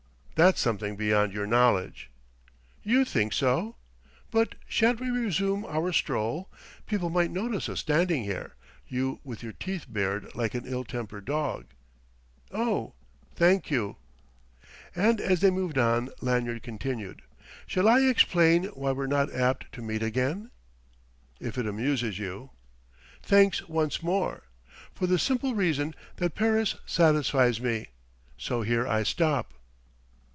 [0.33, 2.09] "That's something beyond your knowledge"
[2.91, 3.75] "You think so?...
[4.31, 6.49] But shan't we resume our stroll?
[6.87, 8.55] People might notice us standing here
[8.87, 11.65] you with your teeth bared like an ill tempered dog....
[12.51, 12.93] Oh,
[13.35, 13.97] thank you!"
[14.95, 17.21] And as they moved on, Lanyard continued:
[17.67, 20.49] "Shall I explain why we're not apt to meet again?"
[21.39, 22.49] "If it amuses you."
[23.21, 24.45] "Thanks once more!...
[24.95, 27.89] For the simple reason that Paris satisfies me;
[28.39, 29.53] so here I stop."